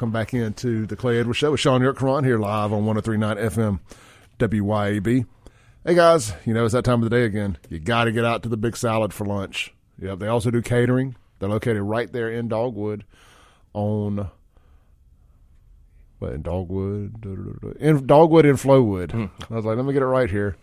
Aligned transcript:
Come 0.00 0.12
back 0.12 0.32
into 0.32 0.86
the 0.86 0.96
Clay 0.96 1.18
Edwards 1.20 1.36
Show 1.36 1.50
with 1.50 1.60
Shaun 1.60 1.82
Yurtlkuran 1.82 2.24
here 2.24 2.38
live 2.38 2.72
on 2.72 2.86
1039 2.86 3.36
FM 3.36 3.80
WYAB. 4.38 5.26
Hey 5.84 5.94
guys, 5.94 6.32
you 6.46 6.54
know, 6.54 6.64
it's 6.64 6.72
that 6.72 6.86
time 6.86 7.02
of 7.02 7.10
the 7.10 7.14
day 7.14 7.24
again. 7.24 7.58
You 7.68 7.80
got 7.80 8.04
to 8.04 8.12
get 8.12 8.24
out 8.24 8.42
to 8.44 8.48
the 8.48 8.56
Big 8.56 8.78
Salad 8.78 9.12
for 9.12 9.26
lunch. 9.26 9.74
Yep, 9.98 10.20
they 10.20 10.26
also 10.26 10.50
do 10.50 10.62
catering. 10.62 11.16
They're 11.38 11.50
located 11.50 11.82
right 11.82 12.10
there 12.10 12.30
in 12.30 12.48
Dogwood 12.48 13.04
on 13.74 14.30
what 16.18 16.32
in 16.32 16.40
Dogwood? 16.40 17.76
In 17.78 18.06
Dogwood 18.06 18.46
in 18.46 18.56
Flowood. 18.56 19.10
Hmm. 19.12 19.26
I 19.50 19.56
was 19.56 19.66
like, 19.66 19.76
let 19.76 19.84
me 19.84 19.92
get 19.92 20.00
it 20.00 20.06
right 20.06 20.30
here. 20.30 20.56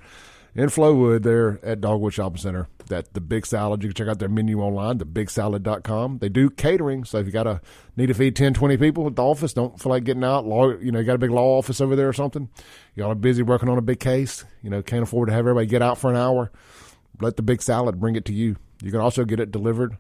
In 0.58 0.70
Flowood, 0.70 1.22
there 1.22 1.60
at 1.64 1.82
Dogwood 1.82 2.16
Shopping 2.16 2.40
Center. 2.40 2.68
That 2.88 3.14
the 3.14 3.22
Big 3.22 3.46
Salad. 3.46 3.84
You 3.84 3.90
can 3.90 3.96
check 3.96 4.08
out 4.08 4.18
their 4.18 4.28
menu 4.28 4.60
online, 4.60 4.98
thebigsalad.com. 4.98 6.18
They 6.18 6.30
do 6.30 6.50
catering, 6.50 7.04
so 7.04 7.20
if 7.20 7.28
you 7.28 7.32
got 7.32 7.44
to 7.44 7.62
need 7.96 8.08
to 8.08 8.16
feed 8.16 8.36
10, 8.36 8.56
20 8.56 8.78
people 8.78 9.06
at 9.06 9.16
the 9.16 9.24
office, 9.24 9.54
don't 9.54 9.80
feel 9.80 9.92
like 9.92 10.04
getting 10.04 10.24
out. 10.24 10.48
Law, 10.48 10.70
you 10.72 10.92
know, 10.92 11.00
you 11.00 11.06
got 11.06 11.14
a 11.14 11.20
big 11.20 11.30
law 11.30 11.60
office 11.60 11.80
over 11.80 11.96
there 11.96 12.10
or 12.10 12.14
something. 12.14 12.50
Y'all 12.96 13.12
are 13.12 13.16
busy 13.16 13.44
working 13.44 13.70
on 13.70 13.78
a 13.78 13.84
big 13.84 14.00
case. 14.00 14.46
You 14.64 14.72
know, 14.72 14.82
can't 14.82 15.04
afford 15.04 15.28
to 15.28 15.34
have 15.34 15.42
everybody 15.42 15.68
get 15.68 15.84
out 15.84 16.00
for 16.00 16.10
an 16.10 16.18
hour. 16.18 16.52
Let 17.22 17.36
the 17.36 17.44
Big 17.44 17.62
Salad 17.62 18.00
bring 18.00 18.16
it 18.16 18.26
to 18.26 18.34
you. 18.34 18.56
You 18.82 18.92
can 18.92 19.00
also 19.00 19.26
get 19.26 19.40
it 19.40 19.52
delivered 19.52 19.98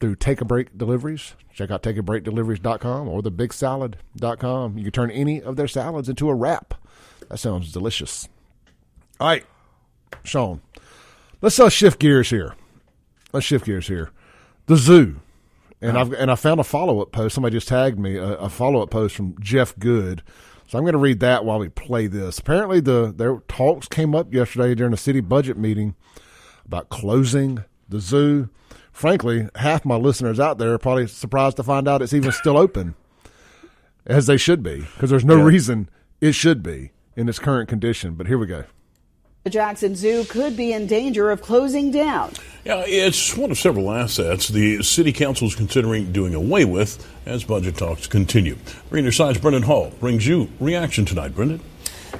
through 0.00 0.16
Take 0.16 0.40
a 0.40 0.44
Break 0.44 0.76
Deliveries. 0.76 1.34
Check 1.52 1.70
out 1.70 1.84
takeabreakdeliveries.com 1.84 3.08
or 3.08 3.22
thebigsalad.com. 3.22 4.76
You 4.76 4.84
can 4.84 4.92
turn 4.92 5.10
any 5.12 5.40
of 5.40 5.54
their 5.54 5.68
salads 5.68 6.08
into 6.08 6.28
a 6.28 6.34
wrap. 6.34 6.74
That 7.28 7.38
sounds 7.38 7.72
delicious. 7.72 8.28
All 9.20 9.28
right, 9.28 9.44
Shaun, 10.22 10.60
let's 11.40 11.58
uh, 11.58 11.68
shift 11.68 11.98
gears 11.98 12.30
here. 12.30 12.54
Let's 13.32 13.46
shift 13.46 13.66
gears 13.66 13.88
here. 13.88 14.10
The 14.66 14.76
zoo. 14.76 15.20
And 15.80 15.98
I've 15.98 16.12
and 16.14 16.30
I 16.30 16.34
found 16.34 16.60
a 16.60 16.64
follow 16.64 17.02
up 17.02 17.12
post. 17.12 17.34
Somebody 17.34 17.56
just 17.56 17.68
tagged 17.68 17.98
me 17.98 18.16
a, 18.16 18.34
a 18.34 18.48
follow 18.48 18.82
up 18.82 18.90
post 18.90 19.16
from 19.16 19.38
Jeff 19.40 19.78
Good. 19.78 20.22
So 20.66 20.78
I'm 20.78 20.84
going 20.84 20.94
to 20.94 20.98
read 20.98 21.20
that 21.20 21.44
while 21.44 21.58
we 21.58 21.68
play 21.68 22.06
this. 22.06 22.38
Apparently, 22.38 22.80
the 22.80 23.12
their 23.14 23.36
talks 23.48 23.86
came 23.86 24.14
up 24.14 24.32
yesterday 24.32 24.74
during 24.74 24.94
a 24.94 24.96
city 24.96 25.20
budget 25.20 25.58
meeting 25.58 25.94
about 26.64 26.88
closing 26.88 27.64
the 27.88 28.00
zoo. 28.00 28.48
Frankly, 28.92 29.48
half 29.56 29.84
my 29.84 29.96
listeners 29.96 30.40
out 30.40 30.56
there 30.56 30.72
are 30.72 30.78
probably 30.78 31.06
surprised 31.06 31.56
to 31.58 31.62
find 31.62 31.86
out 31.86 32.00
it's 32.00 32.14
even 32.14 32.32
still 32.32 32.56
open, 32.56 32.94
as 34.06 34.26
they 34.26 34.36
should 34.36 34.62
be, 34.62 34.86
because 34.94 35.10
there's 35.10 35.24
no 35.24 35.36
reason 35.36 35.90
it 36.20 36.32
should 36.32 36.62
be 36.62 36.92
in 37.16 37.28
its 37.28 37.38
current 37.38 37.68
condition. 37.68 38.14
But 38.14 38.28
here 38.28 38.38
we 38.38 38.46
go. 38.46 38.64
The 39.44 39.50
Jackson 39.50 39.94
Zoo 39.94 40.24
could 40.24 40.56
be 40.56 40.72
in 40.72 40.86
danger 40.86 41.30
of 41.30 41.42
closing 41.42 41.90
down. 41.90 42.32
Yeah, 42.64 42.82
it's 42.86 43.36
one 43.36 43.50
of 43.50 43.58
several 43.58 43.92
assets 43.92 44.48
the 44.48 44.82
city 44.82 45.12
council 45.12 45.46
is 45.46 45.54
considering 45.54 46.12
doing 46.12 46.34
away 46.34 46.64
with 46.64 47.06
as 47.26 47.44
budget 47.44 47.76
talks 47.76 48.06
continue. 48.06 48.56
Greener 48.88 49.12
Side's 49.12 49.36
Brendan 49.36 49.64
Hall 49.64 49.92
brings 50.00 50.26
you 50.26 50.48
reaction 50.60 51.04
tonight, 51.04 51.34
Brendan. 51.34 51.60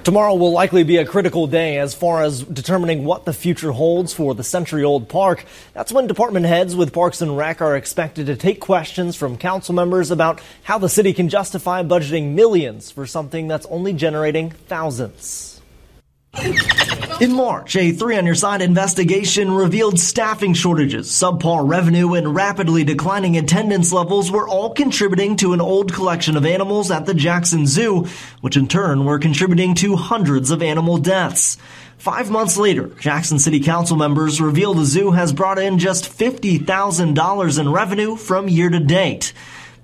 Tomorrow 0.03 0.35
will 0.35 0.53
likely 0.53 0.85
be 0.85 0.99
a 0.99 1.07
critical 1.07 1.47
day 1.47 1.79
as 1.79 1.95
far 1.95 2.23
as 2.23 2.43
determining 2.43 3.07
what 3.07 3.25
the 3.25 3.33
future 3.33 3.73
holds 3.73 4.13
for 4.13 4.35
the 4.35 4.45
century 4.45 4.85
old 4.85 5.09
park. 5.09 5.47
That's 5.73 5.93
when 5.93 6.07
department 6.07 6.45
heads 6.45 6.77
with 6.77 6.93
Parks 6.93 7.23
and 7.23 7.39
Rec 7.39 7.63
are 7.63 7.75
expected 7.75 8.27
to 8.27 8.37
take 8.37 8.61
questions 8.61 9.17
from 9.17 9.39
council 9.39 9.75
members 9.75 10.11
about 10.11 10.43
how 10.63 10.77
the 10.77 10.91
city 10.91 11.15
can 11.15 11.31
justify 11.31 11.85
budgeting 11.85 12.35
millions 12.35 12.91
for 12.91 13.07
something 13.07 13.49
that's 13.49 13.65
only 13.71 13.95
generating 13.95 14.51
thousands. 14.51 15.63
In 17.21 17.33
March, 17.33 17.77
a 17.77 17.93
three 17.93 18.17
on 18.17 18.27
your 18.27 18.35
side 18.35 18.61
investigation 18.61 19.53
revealed 19.53 20.01
staffing 20.01 20.53
shortages, 20.53 21.09
subpar 21.09 21.67
revenue, 21.67 22.15
and 22.15 22.35
rapidly 22.35 22.83
declining 22.83 23.37
attendance 23.37 23.93
levels 23.93 24.33
were 24.33 24.49
all 24.49 24.75
contributing 24.75 25.37
to 25.37 25.53
an 25.53 25.61
old 25.61 25.93
collection 25.93 26.37
of 26.37 26.45
animals 26.45 26.91
at 26.91 27.07
the 27.07 27.15
Jackson 27.15 27.67
Zoo, 27.67 28.07
which 28.41 28.57
in 28.57 28.67
turn 28.67 29.05
were 29.05 29.19
contributing 29.21 29.75
to 29.77 29.95
hundreds 29.97 30.51
of 30.51 30.61
animal 30.61 30.99
deaths. 30.99 31.57
Five 31.99 32.31
months 32.31 32.57
later, 32.57 32.89
Jackson 33.01 33.39
City 33.39 33.61
Council 33.61 33.97
members 33.97 34.41
reveal 34.41 34.75
the 34.75 34.85
zoo 34.85 35.13
has 35.13 35.33
brought 35.33 35.59
in 35.59 35.79
just 35.79 36.05
$50,000 36.19 37.59
in 37.59 37.69
revenue 37.73 38.17
from 38.17 38.49
year 38.49 38.69
to 38.69 38.81
date. 38.81 39.33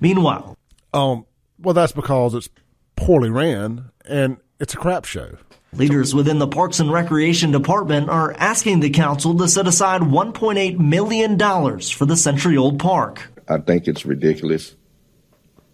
Meanwhile, 0.00 0.56
Um, 0.92 1.24
well, 1.60 1.74
that's 1.74 1.92
because 1.92 2.34
it's 2.34 2.48
poorly 2.96 3.30
ran 3.30 3.90
and 4.04 4.38
it's 4.60 4.74
a 4.74 4.76
crap 4.76 5.04
show. 5.04 5.36
Leaders 5.72 6.14
within 6.14 6.38
the 6.38 6.48
Parks 6.48 6.80
and 6.80 6.92
Recreation 6.92 7.52
Department 7.52 8.08
are 8.08 8.32
asking 8.38 8.80
the 8.80 8.90
council 8.90 9.36
to 9.38 9.46
set 9.48 9.66
aside 9.68 10.00
$1.8 10.02 10.78
million 10.78 11.38
for 11.80 12.06
the 12.06 12.16
century 12.16 12.56
old 12.56 12.78
park. 12.80 13.28
I 13.48 13.58
think 13.58 13.86
it's 13.86 14.04
ridiculous 14.04 14.74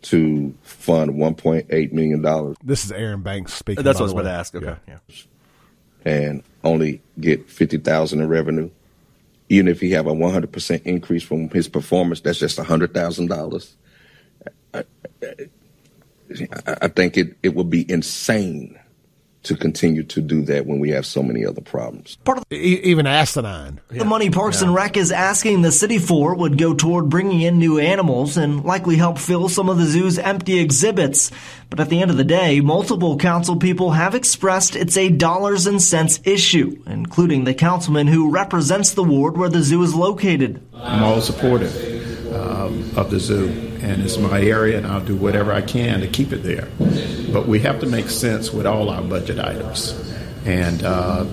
to 0.03 0.55
fund 0.63 1.13
$1.8 1.13 1.93
million 1.93 2.55
This 2.63 2.85
is 2.85 2.93
Aaron 2.93 3.23
Banks 3.23 3.55
speaking. 3.55 3.83
That's 3.85 3.99
what 3.99 4.11
I 4.11 4.13
was 4.13 4.13
the 4.13 4.21
about 4.21 4.27
way. 4.27 4.33
to 4.33 4.39
ask. 4.39 4.55
Okay. 4.55 4.77
Yeah. 4.87 4.99
and 6.05 6.43
only 6.63 7.01
get 7.19 7.51
50000 7.51 8.21
in 8.21 8.29
revenue. 8.29 8.71
Even 9.49 9.69
if 9.69 9.81
he 9.81 9.93
have 9.93 10.07
a 10.07 10.13
100% 10.13 10.83
increase 10.83 11.23
from 11.23 11.49
his 11.51 11.69
performance, 11.69 12.21
that's 12.21 12.39
just 12.39 12.59
$100,000. 12.59 13.75
I, 16.31 16.71
I, 16.73 16.77
I 16.83 16.89
think 16.89 17.17
it, 17.17 17.37
it 17.43 17.55
would 17.55 17.71
be 17.71 17.91
insane 17.91 18.79
to 19.47 19.57
continue 19.57 20.03
to 20.03 20.21
do 20.21 20.43
that 20.43 20.67
when 20.67 20.81
we 20.81 20.91
have 20.91 21.07
so 21.07 21.23
many 21.23 21.47
other 21.47 21.61
problems. 21.61 22.17
Part 22.25 22.39
of 22.39 22.45
E- 22.51 22.81
even 22.83 23.07
asinine. 23.07 23.81
the 23.91 24.05
money 24.05 24.29
Parks 24.29 24.61
and 24.61 24.75
Rec 24.75 24.97
is 24.97 25.13
asking 25.13 25.63
the 25.63 25.71
city 25.71 25.99
for 25.99 26.35
would 26.35 26.59
go 26.59 26.75
toward 26.75 27.09
bringing 27.09 27.43
in 27.43 27.59
new 27.59 27.79
animals 27.79 28.37
and 28.37 28.65
likely 28.65 28.97
help 28.97 29.19
fill 29.19 29.49
some 29.49 29.69
of 29.69 29.79
the 29.79 29.85
zoo's 29.85 30.19
empty 30.19 30.59
exhibits. 30.59 31.31
But 31.71 31.79
at 31.79 31.89
the 31.89 32.03
end 32.03 32.11
of 32.11 32.17
the 32.17 32.25
day, 32.25 32.61
multiple 32.61 33.19
council 33.19 33.57
people 33.57 33.93
have 33.93 34.15
expressed 34.17 34.75
it's 34.75 34.97
a 34.97 35.11
dollars 35.11 35.67
and 35.69 35.81
cents 35.81 36.21
issue, 36.25 36.83
including 36.87 37.45
the 37.45 37.55
councilman 37.55 38.09
who 38.09 38.31
represents 38.31 38.93
the 38.93 39.05
ward 39.05 39.37
where 39.37 39.49
the 39.49 39.63
zoo 39.63 39.83
is 39.83 39.95
located. 39.95 40.61
I'm 40.75 41.05
all 41.05 41.21
supportive 41.21 41.96
um, 42.67 42.91
of 42.97 43.11
the 43.11 43.21
zoo, 43.21 43.49
and 43.83 44.03
it's 44.03 44.19
my 44.19 44.41
area, 44.41 44.79
and 44.79 44.87
I'll 44.87 45.05
do 45.05 45.17
whatever 45.17 45.53
I 45.53 45.63
can 45.63 46.01
to 46.01 46.07
keep 46.07 46.33
it 46.33 46.43
there. 46.43 46.69
But 47.33 47.47
we 47.47 47.61
have 47.61 47.81
to 47.81 47.87
make 47.87 48.09
sense 48.09 48.53
with 48.53 48.67
all 48.67 48.91
our 48.91 49.03
budget 49.03 49.39
items, 49.39 49.93
and 50.45 50.83
uh, 50.83 51.25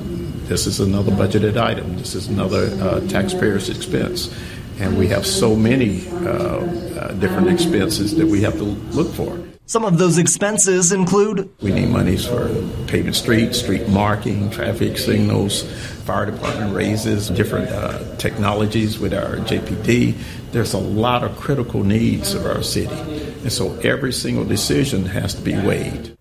this 0.47 0.67
is 0.67 0.79
another 0.79 1.11
budgeted 1.11 1.57
item. 1.57 1.97
This 1.97 2.15
is 2.15 2.27
another 2.27 2.69
uh, 2.81 2.99
taxpayer's 3.07 3.69
expense, 3.69 4.33
and 4.79 4.97
we 4.97 5.07
have 5.07 5.25
so 5.25 5.55
many 5.55 6.07
uh, 6.09 6.27
uh, 6.27 7.11
different 7.13 7.49
expenses 7.49 8.15
that 8.15 8.27
we 8.27 8.41
have 8.41 8.53
to 8.53 8.63
look 8.63 9.13
for. 9.13 9.52
Some 9.73 9.85
of 9.85 9.97
those 9.97 10.19
expenses 10.19 10.91
include 10.91 11.51
We 11.59 11.71
need 11.71 11.89
monies 11.89 12.27
for 12.27 12.47
paving 12.85 13.13
streets, 13.13 13.57
street 13.57 13.89
marking, 13.89 14.51
traffic 14.51 14.99
signals, 14.99 15.63
fire 16.03 16.27
department 16.27 16.75
raises, 16.75 17.27
different 17.29 17.69
uh, 17.69 18.15
technologies 18.17 18.99
with 18.99 19.15
our 19.15 19.37
JPD. 19.37 20.15
There's 20.51 20.75
a 20.75 20.77
lot 20.77 21.23
of 21.23 21.35
critical 21.39 21.83
needs 21.83 22.35
of 22.35 22.45
our 22.45 22.61
city. 22.61 22.93
And 22.93 23.51
so 23.51 23.73
every 23.79 24.13
single 24.13 24.45
decision 24.45 25.07
has 25.07 25.33
to 25.33 25.41
be 25.41 25.55
weighed. 25.59 26.15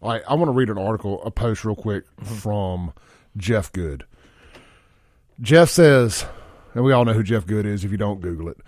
All 0.00 0.12
right, 0.12 0.22
I 0.28 0.34
want 0.34 0.46
to 0.46 0.52
read 0.52 0.70
an 0.70 0.78
article, 0.78 1.20
a 1.24 1.32
post 1.32 1.64
real 1.64 1.74
quick 1.74 2.04
from 2.22 2.92
Jeff 3.36 3.72
Good. 3.72 4.04
Jeff 5.40 5.68
says, 5.68 6.24
and 6.74 6.84
we 6.84 6.92
all 6.92 7.04
know 7.04 7.12
who 7.12 7.24
Jeff 7.24 7.44
Good 7.44 7.66
is 7.66 7.84
if 7.84 7.90
you 7.90 7.96
don't 7.96 8.20
Google 8.20 8.48
it. 8.50 8.58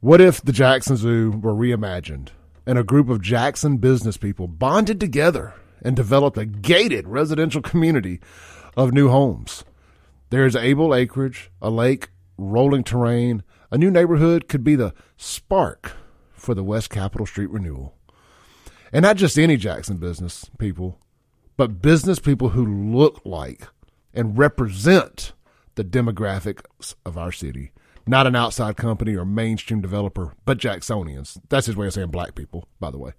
What 0.00 0.22
if 0.22 0.40
the 0.40 0.52
Jackson 0.52 0.96
Zoo 0.96 1.32
were 1.32 1.52
reimagined 1.52 2.30
and 2.70 2.78
a 2.78 2.84
group 2.84 3.08
of 3.08 3.20
Jackson 3.20 3.78
business 3.78 4.16
people 4.16 4.46
bonded 4.46 5.00
together 5.00 5.54
and 5.82 5.96
developed 5.96 6.38
a 6.38 6.44
gated 6.44 7.08
residential 7.08 7.60
community 7.60 8.20
of 8.76 8.92
new 8.92 9.08
homes? 9.08 9.64
There's 10.30 10.54
able 10.54 10.94
acreage, 10.94 11.50
a 11.60 11.68
lake, 11.68 12.10
rolling 12.38 12.84
terrain. 12.84 13.42
A 13.72 13.76
new 13.76 13.90
neighborhood 13.90 14.48
could 14.48 14.62
be 14.62 14.76
the 14.76 14.94
spark 15.16 15.96
for 16.32 16.54
the 16.54 16.62
West 16.62 16.90
Capitol 16.90 17.26
Street 17.26 17.50
renewal. 17.50 17.96
And 18.92 19.02
not 19.02 19.16
just 19.16 19.36
any 19.36 19.56
Jackson 19.56 19.96
business 19.96 20.48
people, 20.56 21.00
but 21.56 21.82
business 21.82 22.20
people 22.20 22.50
who 22.50 22.64
look 22.64 23.20
like 23.24 23.66
and 24.14 24.38
represent 24.38 25.32
the 25.74 25.82
demographics 25.82 26.94
of 27.04 27.18
our 27.18 27.32
city. 27.32 27.72
Not 28.10 28.26
an 28.26 28.34
outside 28.34 28.76
company 28.76 29.14
or 29.14 29.24
mainstream 29.24 29.80
developer, 29.80 30.34
but 30.44 30.58
Jacksonians. 30.58 31.40
That's 31.48 31.66
his 31.68 31.76
way 31.76 31.86
of 31.86 31.92
saying 31.92 32.08
black 32.08 32.34
people, 32.34 32.66
by 32.80 32.90
the 32.90 32.98
way. 32.98 33.12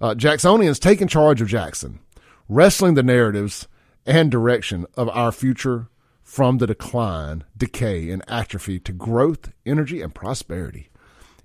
Uh, 0.00 0.14
Jacksonians 0.14 0.80
taking 0.80 1.08
charge 1.08 1.42
of 1.42 1.48
Jackson, 1.48 1.98
wrestling 2.48 2.94
the 2.94 3.02
narratives 3.02 3.68
and 4.06 4.30
direction 4.30 4.86
of 4.94 5.10
our 5.10 5.30
future 5.30 5.88
from 6.22 6.56
the 6.56 6.66
decline, 6.66 7.44
decay, 7.54 8.08
and 8.08 8.24
atrophy 8.26 8.80
to 8.80 8.92
growth, 8.92 9.52
energy, 9.66 10.00
and 10.00 10.14
prosperity. 10.14 10.88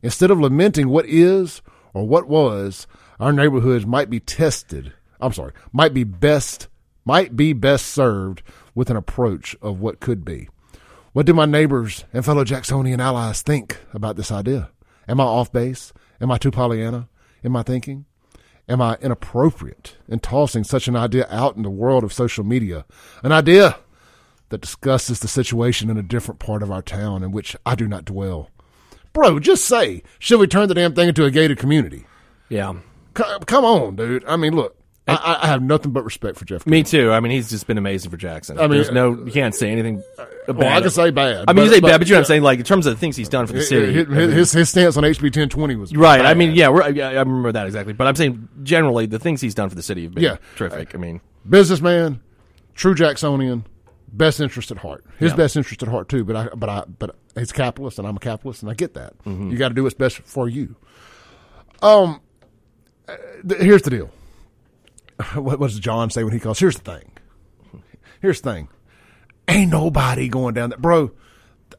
Instead 0.02 0.32
of 0.32 0.40
lamenting 0.40 0.88
what 0.88 1.06
is 1.06 1.62
or 1.94 2.08
what 2.08 2.30
was, 2.30 2.88
our 3.20 3.34
neighborhoods 3.34 3.86
might 3.86 4.10
be 4.10 4.22
tested. 4.22 4.94
I'm 5.20 5.34
sorry, 5.34 5.52
might 5.74 5.94
be 5.94 6.06
best 6.06 6.70
might 7.04 7.36
be 7.36 7.52
best 7.52 7.88
served 7.88 8.42
with 8.74 8.90
an 8.90 8.96
approach 8.96 9.54
of 9.62 9.82
what 9.82 10.00
could 10.00 10.24
be. 10.24 10.48
What 11.14 11.26
do 11.26 11.34
my 11.34 11.46
neighbors 11.46 12.06
and 12.14 12.24
fellow 12.24 12.44
Jacksonian 12.44 13.02
allies 13.02 13.42
think 13.42 13.78
about 13.94 14.16
this 14.16 14.32
idea? 14.32 14.70
Am 15.08 15.20
I 15.20 15.24
off 15.24 15.52
base? 15.52 15.92
Am 16.22 16.32
I 16.32 16.38
too 16.38 16.52
Pollyanna? 16.52 17.10
in 17.44 17.52
my 17.52 17.64
thinking? 17.64 18.06
Am 18.68 18.82
I 18.82 18.98
inappropriate 19.02 19.98
in 20.08 20.20
tossing 20.20 20.64
such 20.64 20.88
an 20.88 20.96
idea 20.96 21.26
out 21.30 21.56
in 21.56 21.64
the 21.64 21.70
world 21.70 22.04
of 22.04 22.14
social 22.14 22.44
media? 22.44 22.86
An 23.24 23.32
idea 23.32 23.78
that 24.50 24.62
discusses 24.62 25.20
the 25.20 25.28
situation 25.28 25.90
in 25.90 25.98
a 25.98 26.04
different 26.04 26.40
part 26.40 26.62
of 26.62 26.72
our 26.72 26.82
town 26.82 27.24
in 27.24 27.32
which 27.32 27.56
I 27.66 27.76
do 27.76 27.88
not 27.88 28.06
dwell. 28.06 28.50
Bro, 29.14 29.40
just 29.40 29.66
say, 29.66 30.04
should 30.20 30.40
we 30.40 30.48
turn 30.48 30.68
the 30.68 30.76
damn 30.76 30.94
thing 30.94 31.10
into 31.10 31.26
a 31.26 31.32
gated 31.32 31.58
community? 31.58 32.06
Yeah. 32.48 32.74
C- 33.18 33.24
come 33.48 33.66
on, 33.66 33.96
dude. 33.96 34.24
I 34.26 34.38
mean, 34.38 34.56
look, 34.56 34.78
I, 35.16 35.40
I 35.44 35.48
have 35.48 35.62
nothing 35.62 35.92
but 35.92 36.04
respect 36.04 36.38
for 36.38 36.46
Jeff. 36.46 36.66
Me 36.68 36.84
too. 36.84 37.12
I 37.12 37.20
mean, 37.20 37.32
he's 37.32 37.50
just 37.50 37.68
been 37.68 37.78
amazing 37.78 38.12
for 38.12 38.18
Jackson. 38.18 38.58
I 38.60 38.64
mean, 38.64 38.72
There's 38.72 38.92
no, 38.92 39.12
you 39.26 39.32
can't 39.32 39.54
say 39.56 39.70
anything 39.72 40.04
bad. 40.18 40.56
Well, 40.56 40.68
I 40.78 40.82
can 40.82 40.90
say 40.90 41.12
bad. 41.12 41.46
I 41.48 41.54
mean, 41.54 41.66
you 41.66 41.70
but- 41.72 41.76
say 41.76 41.80
bad, 41.82 41.98
but 42.00 42.08
you 42.08 42.14
know 42.14 42.20
what 42.20 42.22
I'm 42.22 42.26
saying? 42.26 42.44
Like, 42.44 42.60
in 42.60 42.66
terms 42.66 42.86
of 42.86 42.94
the 42.94 43.00
things 43.00 43.16
he's 43.16 43.30
done 43.30 43.48
for 43.48 43.54
the 43.54 43.62
city. 43.62 43.94
His, 43.94 44.08
his, 44.08 44.34
his, 44.34 44.52
his 44.52 44.70
stance 44.70 44.98
on 44.98 45.04
HB 45.04 45.22
1020 45.24 45.76
was 45.76 45.96
Right. 45.96 46.22
I 46.26 46.34
mean, 46.34 46.52
yeah, 46.56 46.70
we're, 46.70 46.90
yeah, 46.90 47.10
I 47.10 47.20
remember 47.20 47.52
that 47.52 47.66
exactly. 47.68 47.94
But 47.94 48.08
I'm 48.08 48.16
saying 48.16 48.48
generally, 48.64 49.06
the 49.06 49.20
things 49.20 49.42
he's 49.42 49.56
done 49.56 49.70
for 49.70 49.76
the 49.76 49.84
city 49.84 50.04
have 50.04 50.14
been 50.14 50.24
Yeah. 50.24 50.38
terrific. 50.56 50.94
I 50.96 50.98
mean, 50.98 51.22
businessman, 51.50 52.22
true 52.76 52.96
Jacksonian, 52.96 53.66
best 54.12 54.40
interest 54.40 54.72
at 54.72 54.78
heart. 54.78 55.06
His 55.20 55.32
Yeah. 55.32 55.38
best 55.38 55.56
interest 55.56 55.84
at 55.84 55.90
heart 55.90 56.10
too. 56.10 56.24
But 56.26 56.36
I, 56.36 56.48
but 56.56 56.70
I, 56.70 56.84
but 56.98 57.16
he's 57.36 57.52
a 57.52 57.54
capitalist, 57.54 58.00
and 58.00 58.08
I'm 58.08 58.16
a 58.18 58.20
capitalist, 58.20 58.64
and 58.64 58.72
I 58.72 58.74
get 58.74 58.96
that. 58.96 59.14
Mm-hmm. 59.26 59.52
You 59.52 59.58
got 59.58 59.70
to 59.70 59.76
do 59.76 59.84
what's 59.84 59.94
best 59.96 60.18
for 60.24 60.50
you. 60.50 60.76
Um, 61.82 62.20
uh, 63.08 63.16
th- 63.48 63.62
here's 63.62 63.82
the 63.84 63.90
deal. 63.92 64.10
What, 65.36 65.60
what 65.60 65.70
does 65.70 65.80
John 65.80 66.10
say 66.10 66.24
when 66.24 66.34
he 66.34 66.40
calls? 66.40 66.60
Here's 66.60 66.78
the 66.78 66.92
thing. 66.92 67.12
Here's 68.22 68.42
the 68.42 68.54
thing. 68.54 68.70
Ain't 69.48 69.72
nobody 69.72 70.30
going 70.30 70.54
down 70.54 70.70
that, 70.70 70.82
bro. 70.82 71.12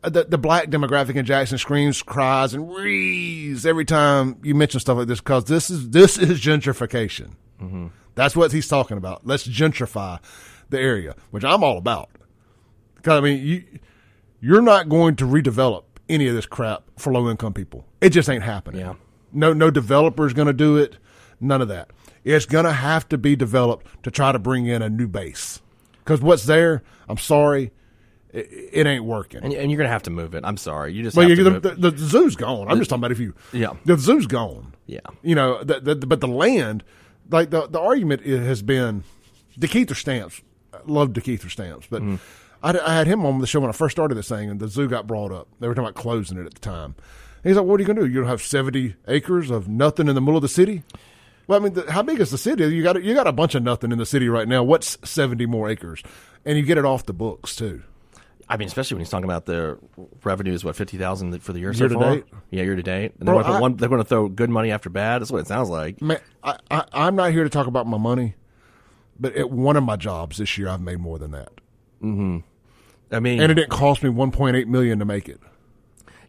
The, 0.03 0.25
the 0.25 0.39
black 0.39 0.69
demographic 0.69 1.15
in 1.17 1.25
Jackson 1.25 1.59
screams, 1.59 2.03
cries, 2.03 2.55
and 2.55 2.73
rees 2.75 3.67
every 3.67 3.85
time 3.85 4.39
you 4.43 4.55
mention 4.55 4.81
stuff 4.81 4.99
like 4.99 5.09
this 5.09 5.21
because 5.21 5.45
this 5.45 5.71
is 5.71 5.91
this 5.91 6.17
is 6.17 6.41
gentrification. 6.41 7.33
Mm-hmm. 7.61 7.89
That's 8.15 8.35
what 8.35 8.53
he's 8.53 8.69
talking 8.69 8.97
about. 8.97 9.27
Let's 9.27 9.47
gentrify 9.47 10.21
the 10.71 10.81
area, 10.81 11.17
which 11.31 11.45
I'm 11.45 11.63
all 11.63 11.79
about. 11.79 12.11
Because 12.97 13.19
I 13.19 13.21
mean, 13.21 13.45
you 13.45 13.65
you're 14.41 14.63
not 14.63 14.89
going 14.89 15.17
to 15.17 15.25
redevelop 15.25 15.85
any 16.09 16.27
of 16.29 16.35
this 16.35 16.47
crap 16.47 16.83
for 16.99 17.13
low 17.13 17.31
income 17.31 17.53
people. 17.53 17.85
It 18.01 18.11
just 18.11 18.29
ain't 18.29 18.43
happening. 18.43 18.81
Yeah. 18.81 18.95
No, 19.33 19.53
no 19.53 19.71
developer's 19.71 20.33
going 20.33 20.49
to 20.49 20.53
do 20.53 20.77
it. 20.77 20.97
None 21.41 21.63
of 21.63 21.69
that. 21.69 21.91
It's 22.25 22.47
going 22.47 22.65
to 22.67 22.73
have 22.73 23.09
to 23.11 23.19
be 23.19 23.37
developed 23.37 23.87
to 24.05 24.11
try 24.11 24.33
to 24.33 24.39
bring 24.39 24.67
in 24.67 24.83
a 24.83 24.91
new 24.91 25.09
base. 25.09 25.61
Because 26.05 26.21
what's 26.21 26.45
there, 26.45 26.83
I'm 27.09 27.17
sorry, 27.19 27.73
it, 28.33 28.49
it 28.73 28.87
ain't 28.87 29.05
working. 29.05 29.43
and, 29.43 29.53
and 29.53 29.71
you're 29.71 29.79
going 29.79 29.89
to 29.89 29.93
have 29.93 30.03
to 30.05 30.11
move 30.11 30.35
it. 30.35 30.45
I'm 30.45 30.57
sorry. 30.57 30.93
You 30.93 31.03
just 31.03 31.17
Well, 31.17 31.29
to 31.29 31.43
the, 31.45 31.61
the, 31.61 31.91
the 31.91 31.99
zoo's 31.99 32.37
gone. 32.37 32.69
I'm 32.71 32.79
just 32.79 32.91
talking 32.91 33.01
about 33.01 33.13
if 33.13 33.19
you. 33.21 33.35
Yeah. 33.53 33.75
The 33.85 33.97
zoo's 33.97 34.27
gone. 34.27 34.75
Yeah. 34.87 35.01
You 35.23 35.35
know, 35.35 35.63
the, 35.65 35.81
the, 35.81 35.95
but 36.07 36.21
the 36.21 36.29
land, 36.29 36.85
like 37.31 37.51
the 37.51 37.67
the 37.69 37.81
argument 37.81 38.23
has 38.27 38.61
been, 38.63 39.05
De'Keither 39.59 39.97
Stamps. 39.97 40.43
I 40.75 40.79
love 40.87 41.11
De'Keither 41.11 41.51
Stamps, 41.51 41.87
but 41.91 42.03
Mm-hmm. 42.03 42.17
I, 42.63 42.79
I 42.79 42.95
had 42.95 43.07
him 43.07 43.25
on 43.25 43.39
the 43.39 43.47
show 43.47 43.59
when 43.61 43.71
I 43.71 43.73
first 43.73 43.97
started 43.97 44.17
this 44.17 44.29
thing, 44.29 44.51
and 44.51 44.61
the 44.61 44.69
zoo 44.69 44.87
got 44.87 45.07
brought 45.07 45.33
up. 45.33 45.49
They 45.61 45.67
were 45.69 45.75
talking 45.75 45.89
about 45.89 45.95
closing 46.01 46.37
it 46.37 46.45
at 46.45 46.53
the 46.53 46.61
time. 46.61 46.95
He's 47.43 47.57
like, 47.57 47.65
"What 47.65 47.81
are 47.81 47.83
you 47.83 47.87
going 47.87 47.97
to 47.97 48.03
do? 48.03 48.09
You 48.11 48.21
don't 48.21 48.29
have 48.29 48.43
70 48.43 48.97
acres 49.09 49.51
of 49.51 49.67
nothing 49.67 50.09
in 50.09 50.15
the 50.15 50.21
middle 50.21 50.37
of 50.37 50.43
the 50.43 50.49
city." 50.49 50.83
Well, 51.51 51.59
I 51.59 51.65
mean, 51.65 51.73
the, 51.73 51.91
how 51.91 52.03
big 52.03 52.21
is 52.21 52.31
the 52.31 52.39
city? 52.39 52.65
You 52.69 52.85
got 52.85 53.03
you 53.03 53.13
got 53.13 53.27
a 53.27 53.33
bunch 53.33 53.57
of 53.57 53.65
nothing 53.65 53.91
in 53.91 53.99
the 53.99 54.07
city 54.07 54.29
right 54.29 54.47
now. 54.47 54.63
What's 54.63 54.97
70 55.03 55.47
more 55.47 55.69
acres? 55.69 56.01
And 56.45 56.57
you 56.57 56.63
get 56.63 56.79
it 56.79 56.85
off 56.85 57.07
the 57.07 57.13
books 57.13 57.57
too. 57.57 57.83
I 58.49 58.57
mean, 58.57 58.69
especially 58.69 58.95
when 58.95 59.01
he's 59.01 59.11
talking 59.11 59.25
about 59.25 59.47
the 59.47 59.77
revenues, 60.23 60.65
what 60.65 60.77
fifty 60.77 60.97
thousand 60.97 61.37
for 61.43 61.53
the 61.53 61.59
year, 61.59 61.71
Year 61.73 61.75
so 61.75 61.89
to 61.89 61.95
far. 61.95 62.15
date? 62.15 62.25
Yeah, 62.53 62.63
year 62.63 62.77
to 62.77 62.83
date. 62.85 63.15
And 63.19 63.27
Bro, 63.27 63.35
they're, 63.35 63.35
going 63.35 63.43
to 63.43 63.49
I- 63.49 63.53
throw 63.53 63.61
one, 63.61 63.77
they're 63.79 63.89
going 63.89 64.01
to 64.01 64.09
throw 64.09 64.29
good 64.29 64.49
money 64.49 64.71
after 64.71 64.91
bad. 64.91 65.23
That's 65.23 65.33
what 65.33 65.41
it 65.41 65.49
sounds 65.49 65.69
like. 65.71 66.01
Man, 66.01 66.21
I, 66.45 66.57
I, 66.71 66.85
I'm 66.93 67.17
not 67.17 67.33
here 67.33 67.43
to 67.43 67.51
talk 67.51 67.67
about 67.67 67.89
my 67.89 67.99
money, 67.99 68.37
but 69.19 69.35
at 69.35 69.51
one 69.51 69.77
of 69.77 69.83
my 69.83 69.97
jobs 69.97 70.39
this 70.39 70.57
year, 70.57 70.69
I've 70.69 70.81
made 70.81 71.01
more 71.01 71.19
than 71.19 71.33
that, 71.33 71.51
mm-hmm. 72.01 72.39
I 73.11 73.19
mean, 73.19 73.41
and 73.41 73.51
it 73.51 73.57
didn't 73.57 73.71
cost 73.71 74.05
me 74.05 74.11
1.8 74.11 74.67
million 74.69 75.01
to 75.01 75.05
make 75.05 75.29
it. 75.29 75.41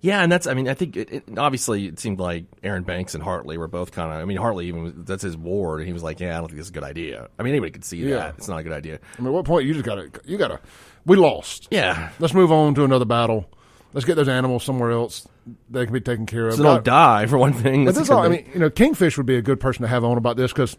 Yeah, 0.02 0.22
and 0.22 0.32
that's. 0.32 0.48
I 0.48 0.54
mean, 0.54 0.68
I 0.68 0.74
think 0.74 0.98
it, 0.98 1.12
it, 1.12 1.24
obviously 1.38 1.86
it 1.88 2.00
seemed 2.00 2.20
like 2.20 2.46
Aaron 2.64 2.84
Banks 2.84 3.14
and 3.16 3.24
Hartley 3.24 3.58
were 3.58 3.68
both 3.68 3.92
kind 3.92 4.12
of. 4.12 4.20
I 4.20 4.26
mean, 4.26 4.38
Hartley 4.38 4.68
even 4.68 4.84
was, 4.84 4.94
that's 4.98 5.24
his 5.24 5.38
ward, 5.38 5.80
and 5.80 5.88
he 5.88 5.94
was 5.94 6.04
like, 6.04 6.20
"Yeah, 6.20 6.36
I 6.36 6.40
don't 6.40 6.48
think 6.48 6.58
this 6.58 6.66
is 6.66 6.72
a 6.72 6.74
good 6.74 6.84
idea." 6.84 7.30
I 7.40 7.44
mean, 7.44 7.54
anybody 7.54 7.72
could 7.72 7.86
see 7.86 7.98
Yeah. 7.98 8.16
that 8.18 8.36
it's 8.38 8.48
not 8.48 8.60
a 8.60 8.64
good 8.64 8.74
idea. 8.74 9.00
I 9.18 9.22
mean, 9.22 9.28
at 9.28 9.34
what 9.34 9.46
point 9.46 9.66
you 9.66 9.74
just 9.74 9.86
gotta, 9.86 10.10
you 10.26 10.38
gotta, 10.38 10.60
we 11.06 11.16
lost. 11.18 11.68
Yeah, 11.72 12.10
Let's 12.20 12.34
move 12.34 12.52
on 12.52 12.76
to 12.76 12.84
another 12.84 13.06
battle. 13.06 13.50
Let's 13.94 14.06
get 14.06 14.16
those 14.16 14.30
animals 14.30 14.64
somewhere 14.64 14.92
else. 14.92 15.28
They 15.70 15.84
can 15.86 15.94
be 15.94 16.00
taken 16.02 16.26
care 16.26 16.48
of. 16.48 16.54
so 16.56 16.64
they 16.64 16.70
don't 16.70 16.84
die 16.86 17.26
for 17.26 17.38
one 17.38 17.54
thing. 17.54 17.86
But 17.86 17.96
That's 17.96 18.10
a 18.10 18.14
all. 18.14 18.24
I 18.24 18.30
mean, 18.30 18.50
you 18.54 18.60
know, 18.60 18.70
Kingfish 18.70 19.18
would 19.18 19.26
be 19.26 19.36
a 19.36 19.42
good 19.42 19.60
person 19.60 19.82
to 19.82 19.88
have 19.88 20.04
on 20.04 20.18
about 20.18 20.38
this 20.38 20.52
because 20.54 20.78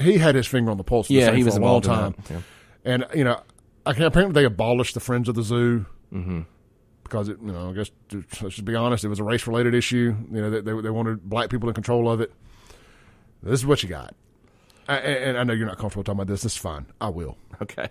he 0.00 0.16
had 0.16 0.34
his 0.34 0.46
finger 0.46 0.70
on 0.70 0.76
the 0.76 0.84
pulse. 0.84 1.10
Yeah, 1.10 1.20
this 1.20 1.28
thing 1.30 1.36
he 1.36 1.42
for 1.42 1.46
was 1.46 1.56
a 1.56 1.60
long 1.60 1.80
time. 1.82 2.14
yeah. 2.30 2.40
And 2.84 3.06
you 3.14 3.24
know, 3.24 3.40
I 3.84 3.92
can 3.94 4.04
apparently 4.04 4.34
they 4.40 4.44
abolished 4.46 4.94
the 4.94 5.00
Friends 5.00 5.28
of 5.28 5.34
the 5.34 5.42
Zoo 5.42 5.86
Mm-hmm. 6.12 6.40
Because 7.12 7.28
it, 7.28 7.36
you 7.44 7.52
know, 7.52 7.68
I 7.68 7.72
guess 7.74 7.90
to, 8.08 8.24
let's 8.40 8.54
just 8.54 8.64
be 8.64 8.74
honest, 8.74 9.04
it 9.04 9.08
was 9.08 9.20
a 9.20 9.24
race 9.24 9.46
related 9.46 9.74
issue. 9.74 10.16
You 10.32 10.40
know, 10.40 10.50
they, 10.50 10.60
they 10.62 10.80
they 10.80 10.90
wanted 10.90 11.28
black 11.28 11.50
people 11.50 11.68
in 11.68 11.74
control 11.74 12.10
of 12.10 12.22
it. 12.22 12.32
This 13.42 13.60
is 13.60 13.66
what 13.66 13.82
you 13.82 13.88
got. 13.90 14.14
I, 14.88 14.96
and 14.96 15.36
I 15.36 15.44
know 15.44 15.52
you're 15.52 15.66
not 15.66 15.76
comfortable 15.76 16.04
talking 16.04 16.20
about 16.20 16.26
this. 16.28 16.42
This 16.42 16.52
is 16.52 16.58
fine. 16.58 16.86
I 17.00 17.10
will. 17.10 17.36
okay. 17.62 17.88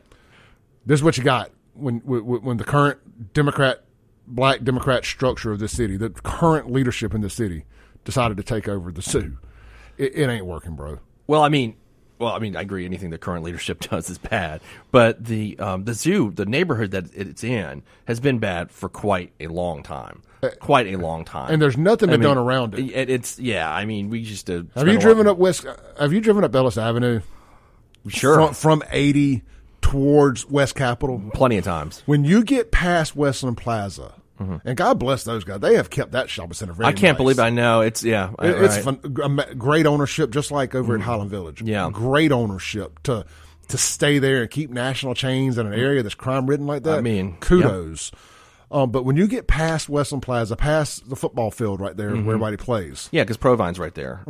This 0.88 1.00
is 1.00 1.04
what 1.04 1.18
you 1.20 1.24
got 1.24 1.52
when 1.76 2.00
when, 2.00 2.22
when 2.42 2.58
the 2.58 2.64
current 2.64 3.34
Democrat, 3.34 3.84
black 4.26 4.64
Democrat 4.64 5.06
structure 5.06 5.52
of 5.52 5.60
this 5.60 5.72
city, 5.72 5.98
the 5.98 6.10
current 6.10 6.72
leadership 6.72 7.14
in 7.14 7.22
the 7.22 7.30
city, 7.30 7.66
decided 8.04 8.38
to 8.38 8.44
take 8.44 8.68
over 8.68 8.92
the 8.92 9.04
zoo. 9.04 9.38
It, 9.98 10.16
it 10.16 10.30
ain't 10.30 10.48
working, 10.48 10.76
bro. 10.76 10.98
Well, 11.28 11.44
I 11.44 11.50
mean, 11.50 11.76
well, 12.22 12.34
I 12.34 12.40
mean, 12.40 12.56
I 12.56 12.62
agree. 12.62 12.86
Anything 12.86 13.10
the 13.10 13.18
current 13.18 13.44
leadership 13.44 13.80
does 13.90 14.10
is 14.10 14.18
bad. 14.18 14.62
But 14.92 15.26
the 15.26 15.58
um, 15.60 15.84
the 15.86 15.94
zoo, 15.94 16.32
the 16.32 16.46
neighborhood 16.46 16.92
that 16.92 17.14
it's 17.14 17.44
in, 17.44 17.84
has 18.06 18.20
been 18.20 18.40
bad 18.40 18.72
for 18.72 18.88
quite 18.88 19.34
a 19.40 19.48
long 19.48 19.84
time. 19.84 20.22
Quite 20.60 20.88
a 20.88 20.96
long 20.96 21.24
time. 21.24 21.50
Uh, 21.50 21.54
And 21.54 21.62
there's 21.62 21.78
nothing 21.78 22.10
I 22.10 22.14
been 22.14 22.22
mean, 22.22 22.30
done 22.30 22.38
around 22.40 22.74
it. 22.74 23.10
It's 23.10 23.38
yeah. 23.38 23.72
I 23.72 23.86
mean, 23.86 24.10
we 24.10 24.24
just 24.24 24.50
uh, 24.50 24.64
Have 24.76 24.88
you 24.88 24.98
driven 24.98 25.28
up 25.28 25.38
West? 25.38 25.66
Have 26.00 26.14
you 26.14 26.22
driven 26.22 26.44
up 26.44 26.56
Ellis 26.56 26.78
Avenue 26.78 27.22
Sure, 28.08 28.36
from, 28.48 28.54
from 28.56 28.84
80 28.90 29.44
towards 29.82 30.48
West 30.50 30.74
Capitol? 30.76 31.22
plenty 31.36 31.58
of 31.58 31.64
times. 31.64 32.02
When 32.08 32.24
you 32.26 32.44
get 32.44 32.72
past 32.72 33.16
Westland 33.16 33.58
Plaza, 33.58 34.14
and 34.66 34.76
God 34.78 35.00
bless 35.00 35.24
those 35.24 35.44
guys, 35.44 35.60
they 35.60 35.76
have 35.76 35.90
kept 35.90 36.12
that 36.14 36.30
shopping 36.30 36.54
center 36.54 36.74
very. 36.74 36.88
Mm-hmm. 36.90 36.98
I 36.98 37.00
can't 37.00 37.18
nice. 37.18 37.24
believe 37.24 37.40
I 37.40 37.50
know 37.50 37.82
it's 37.82 38.04
yeah. 38.04 38.32
It- 38.42 38.62
It's 38.64 38.86
right. 38.86 38.98
Mm-hmm. 38.98 39.16
fun, 39.16 39.40
um, 39.40 39.58
great 39.58 39.86
ownership, 39.86 40.32
just 40.32 40.52
like 40.52 40.76
over 40.76 40.96
at 40.96 41.02
Highland 41.02 41.30
Village. 41.32 41.62
Yeah. 41.62 41.90
great 41.92 42.32
ownership 42.32 43.02
to 43.04 43.26
to 43.70 43.78
stay 43.78 44.20
there 44.20 44.42
and 44.42 44.52
keep 44.52 44.70
national 44.70 45.14
chains 45.14 45.58
in 45.58 45.66
an 45.66 45.74
area 45.74 46.04
that's 46.04 46.16
crime 46.16 46.46
ridden 46.48 46.68
like 46.68 46.84
that. 46.84 46.98
I 46.98 47.02
mean, 47.02 47.38
kudos. 47.40 48.12
Um, 48.70 48.90
but 48.92 49.04
when 49.04 49.18
you 49.18 49.28
get 49.28 49.48
past 49.48 49.90
Westland 49.90 50.24
Plaza, 50.24 50.56
past 50.56 51.10
the 51.10 51.16
football 51.16 51.52
field 51.52 51.80
right 51.82 51.96
there 51.96 52.12
Mm-hmm. 52.12 52.26
where 52.26 52.36
everybody 52.36 52.58
plays, 52.58 53.10
Yeah, 53.12 53.24
because 53.24 53.38
Provine's 53.38 53.80
right 53.80 53.94
there. 53.96 54.24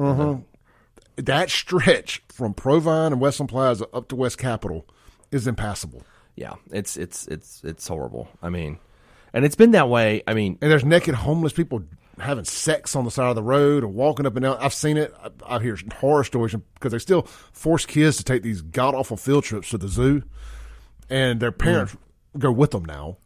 that 1.17 1.49
stretch 1.49 2.23
from 2.29 2.53
Provine 2.53 3.11
and 3.13 3.21
Westland 3.21 3.49
Plaza 3.49 3.85
up 3.93 4.07
to 4.09 4.15
West 4.15 4.37
Capitol 4.37 4.87
is 5.31 5.47
impassable. 5.47 6.03
Yeah, 6.35 6.53
it's 6.71 6.97
it's 6.97 7.27
it's 7.27 7.61
it's 7.63 7.87
horrible. 7.87 8.29
I 8.41 8.49
mean, 8.49 8.79
and 9.33 9.45
it's 9.45 9.55
been 9.55 9.71
that 9.71 9.89
way. 9.89 10.23
I 10.27 10.33
mean, 10.33 10.57
And 10.61 10.71
there's 10.71 10.85
naked 10.85 11.15
homeless 11.15 11.53
people 11.53 11.83
having 12.19 12.45
sex 12.45 12.95
on 12.95 13.05
the 13.05 13.11
side 13.11 13.29
of 13.29 13.35
the 13.35 13.43
road 13.43 13.83
or 13.83 13.87
walking 13.87 14.25
up 14.25 14.35
and 14.35 14.43
down. 14.43 14.57
I've 14.59 14.73
seen 14.73 14.97
it. 14.97 15.13
I, 15.21 15.55
I 15.55 15.59
hear 15.59 15.77
horror 15.95 16.23
stories 16.23 16.55
because 16.75 16.91
they 16.91 16.99
still 16.99 17.23
force 17.51 17.85
kids 17.85 18.17
to 18.17 18.23
take 18.23 18.43
these 18.43 18.61
god 18.61 18.95
awful 18.95 19.17
field 19.17 19.43
trips 19.43 19.69
to 19.69 19.77
the 19.77 19.87
zoo, 19.87 20.23
and 21.09 21.39
their 21.39 21.51
mm-hmm. 21.51 21.63
parents 21.63 21.97
go 22.37 22.51
with 22.51 22.71
them 22.71 22.85
now. 22.85 23.17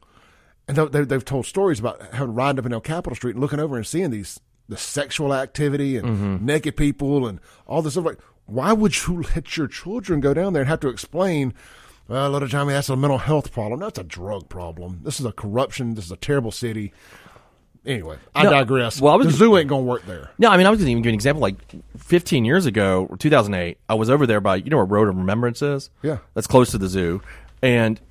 And 0.67 0.77
they, 0.77 0.85
they, 0.85 1.01
they've 1.03 1.25
told 1.25 1.45
stories 1.45 1.79
about 1.79 2.01
having 2.13 2.33
riding 2.33 2.59
up 2.59 2.65
and 2.65 2.71
down 2.71 2.81
Capitol 2.81 3.15
Street 3.15 3.35
and 3.35 3.41
looking 3.41 3.59
over 3.59 3.75
and 3.75 3.85
seeing 3.85 4.11
these 4.11 4.39
the 4.67 4.77
sexual 4.77 5.33
activity 5.33 5.95
and 5.95 6.07
mm-hmm. 6.07 6.45
naked 6.45 6.75
people 6.75 7.27
and 7.27 7.39
all 7.67 7.81
this 7.81 7.93
stuff. 7.93 8.05
Like, 8.05 8.19
why 8.45 8.73
would 8.73 9.05
you 9.05 9.21
let 9.35 9.57
your 9.57 9.67
children 9.67 10.19
go 10.21 10.33
down 10.33 10.53
there 10.53 10.63
and 10.63 10.69
have 10.69 10.79
to 10.81 10.89
explain? 10.89 11.53
Well, 12.07 12.29
little 12.29 12.47
Johnny, 12.47 12.73
that's 12.73 12.89
a 12.89 12.95
mental 12.95 13.17
health 13.17 13.51
problem. 13.51 13.79
That's 13.79 13.97
a 13.97 14.03
drug 14.03 14.47
problem. 14.47 14.99
This 15.03 15.19
is 15.19 15.25
a 15.25 15.31
corruption. 15.31 15.95
This 15.95 16.05
is 16.05 16.11
a 16.11 16.17
terrible 16.17 16.51
city. 16.51 16.93
Anyway, 17.85 18.17
I 18.33 18.43
No, 18.43 18.49
digress. 18.51 18.99
well, 18.99 19.13
I 19.13 19.15
was 19.15 19.27
the 19.27 19.33
zoo 19.33 19.57
ain't 19.57 19.69
gonna 19.69 19.83
work 19.83 20.05
there. 20.05 20.31
No, 20.39 20.49
I 20.49 20.57
mean, 20.57 20.65
I 20.65 20.71
was 20.71 20.79
going 20.79 20.87
to 20.87 20.91
even 20.91 21.03
give 21.03 21.09
you 21.09 21.13
an 21.13 21.15
example. 21.15 21.41
Like 21.41 21.55
15 21.97 22.43
years 22.43 22.65
ago, 22.65 23.07
2008, 23.19 23.77
I 23.87 23.93
was 23.93 24.09
over 24.09 24.25
there 24.25 24.41
by, 24.41 24.55
you 24.55 24.69
know 24.71 24.77
where 24.77 24.85
Road 24.85 25.07
of 25.07 25.15
Remembrance 25.15 25.61
is? 25.61 25.91
Yeah. 26.01 26.17
That's 26.33 26.47
close 26.47 26.71
to 26.71 26.79
the 26.79 26.87
zoo. 26.87 27.21
And, 27.61 28.01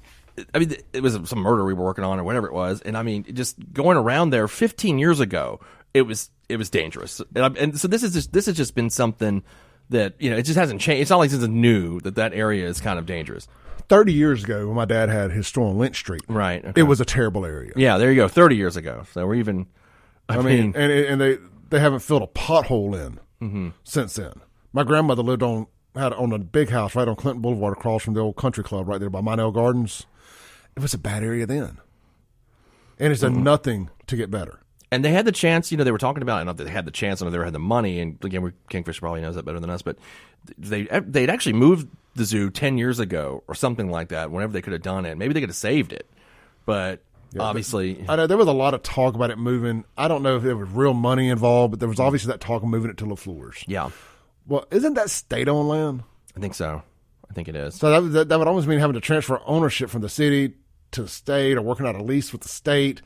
I 0.55 0.61
mean, 0.61 0.77
it 0.93 1.03
was 1.03 1.19
some 1.29 1.41
murder 1.41 1.65
we 1.65 1.75
were 1.75 1.85
working 1.85 2.05
on 2.05 2.21
or 2.21 2.25
whatever 2.25 2.47
it 2.47 2.53
was. 2.53 2.83
And 2.83 2.97
I 2.97 3.03
mean, 3.03 3.25
just 3.35 3.57
going 3.73 3.97
around 3.97 4.31
there 4.31 4.47
15 4.47 4.99
years 4.99 5.19
ago, 5.19 5.59
it 5.93 6.03
was, 6.03 6.31
it 6.49 6.57
was 6.57 6.71
dangerous. 6.71 7.21
And, 7.35 7.45
I'm, 7.45 7.57
and 7.57 7.79
so 7.79 7.89
this 7.89 8.05
is 8.05 8.13
just, 8.13 8.33
this 8.33 8.47
has 8.47 8.57
just 8.57 8.77
been 8.77 8.91
something 8.91 9.43
that, 9.91 10.15
you 10.21 10.31
know, 10.31 10.37
it 10.37 10.45
just 10.45 10.59
hasn't 10.59 10.81
changed. 10.81 11.03
It's 11.03 11.11
not 11.11 11.19
like 11.19 11.33
it's 11.33 11.43
new 11.47 12.01
that 12.01 12.15
that 12.15 12.33
area 12.33 12.69
is 12.69 12.81
kind 12.81 12.99
of 12.99 13.07
dangerous. 13.07 13.49
Thirty 13.88 14.12
years 14.12 14.45
ago, 14.45 14.67
when 14.67 14.76
my 14.76 14.85
dad 14.85 15.09
had 15.09 15.31
his 15.31 15.47
store 15.47 15.69
on 15.69 15.79
Lynch 15.79 15.97
Street, 15.97 16.23
Right, 16.29 16.64
okay. 16.64 16.81
it 16.81 16.85
was 16.85 17.00
a 17.00 17.05
terrible 17.05 17.45
area. 17.45 17.73
Yeah, 17.76 17.99
there 17.99 18.11
you 18.11 18.17
go. 18.17 18.29
30 18.29 18.57
years 18.57 18.76
ago. 18.76 19.05
So 19.12 19.26
we're 19.26 19.35
even, 19.35 19.67
I, 20.29 20.38
I 20.38 20.43
mean, 20.43 20.73
and 20.76 20.93
and 20.93 21.21
they 21.21 21.38
they 21.71 21.81
haven't 21.81 22.00
filled 22.00 22.23
a 22.23 22.26
pothole 22.26 22.95
in 22.95 23.21
mm-hmm. 23.41 23.69
since 23.83 24.14
then. 24.14 24.33
My 24.73 24.85
grandmother 24.85 25.23
lived 25.23 25.43
on 25.43 25.67
had 25.95 26.12
on 26.12 26.33
a 26.33 26.38
big 26.38 26.71
house 26.71 26.95
right 26.95 27.07
on 27.07 27.17
Clinton 27.17 27.43
Boulevard 27.43 27.75
across 27.76 28.03
from 28.03 28.14
the 28.14 28.21
old 28.21 28.37
country 28.37 28.64
club 28.64 28.88
right 28.88 28.99
there 28.99 29.11
by 29.11 29.21
Mynelle 29.21 29.53
Gardens. 29.53 30.07
It 30.76 30.83
was 30.83 30.95
a 30.95 30.99
bad 30.99 31.23
area 31.23 31.47
then, 31.47 31.79
and 32.99 33.12
it's 33.12 33.21
done 33.21 33.35
mm-hmm. 33.35 33.45
nothing 33.45 33.91
to 34.07 34.17
get 34.17 34.31
better. 34.31 34.61
And 34.91 35.05
they 35.05 35.11
had 35.11 35.25
the 35.25 35.33
chance, 35.33 35.73
you 35.73 35.79
know, 35.79 35.85
they 35.85 35.91
were 35.91 35.99
talking 35.99 36.23
about, 36.23 36.41
and 36.41 36.47
not 36.47 36.57
that 36.59 36.64
they 36.64 36.71
had 36.71 36.85
the 36.85 36.91
chance, 36.91 37.21
and 37.21 37.33
they 37.33 37.38
had 37.38 37.53
the 37.53 37.59
money. 37.59 38.00
And 38.00 38.23
again, 38.25 38.43
we, 38.43 38.53
Kingfish 38.71 39.00
probably 39.00 39.21
knows 39.21 39.35
that 39.35 39.45
better 39.45 39.59
than 39.59 39.71
us, 39.71 39.83
but 39.83 39.97
they 40.59 40.85
they'd 40.85 41.31
actually 41.31 41.55
moved 41.55 41.88
the 42.14 42.25
zoo 42.25 42.50
ten 42.50 42.79
years 42.79 43.00
ago 43.00 43.43
or 43.49 43.55
something 43.55 43.91
like 43.91 44.09
that. 44.09 44.31
Whenever 44.31 44.53
they 44.53 44.62
could 44.62 44.73
have 44.73 44.83
done 44.83 45.05
it, 45.07 45.17
maybe 45.17 45.35
they 45.35 45.41
could 45.41 45.49
have 45.49 45.57
saved 45.57 45.93
it, 45.93 46.09
but 46.67 47.03
obviously, 47.38 48.05
I 48.09 48.17
know 48.17 48.26
there 48.26 48.37
was 48.37 48.47
a 48.47 48.53
lot 48.53 48.75
of 48.75 48.83
talk 48.83 49.14
about 49.14 49.31
it 49.31 49.38
moving. 49.38 49.85
I 49.97 50.07
don't 50.07 50.23
know 50.23 50.37
if 50.37 50.43
there 50.43 50.57
was 50.57 50.69
real 50.71 50.95
money 50.95 51.29
involved, 51.29 51.73
but 51.73 51.81
there 51.81 51.88
was 51.88 51.99
obviously 51.99 52.31
that 52.31 52.41
talk 52.41 52.62
of 52.62 52.69
moving 52.69 52.91
it 52.91 52.97
to 52.99 53.07
LeFleur's. 53.07 53.64
yeah, 53.67 53.91
Well, 54.47 54.67
isn't 54.71 54.95
that 54.95 55.11
state 55.11 55.49
owned 55.49 55.69
land? 55.69 56.03
I 56.37 56.41
think 56.41 56.55
so. 56.55 56.83
I 57.29 57.35
think 57.35 57.49
it 57.49 57.57
is. 57.57 57.75
So 57.75 57.91
that, 57.91 58.09
that 58.12 58.29
that 58.29 58.38
would 58.38 58.49
almost 58.49 58.69
mean 58.69 58.79
having 58.79 58.95
to 58.95 59.00
transfer 59.00 59.41
ownership 59.47 59.91
from 59.91 60.03
the 60.03 60.09
city 60.09 60.55
to 60.93 61.03
the 61.03 61.09
state 61.09 61.57
or 61.57 61.62
working 61.62 61.87
out 61.87 61.97
a 61.97 62.03
lease 62.03 62.33
with 62.33 62.43
the 62.43 62.49
state. 62.49 63.03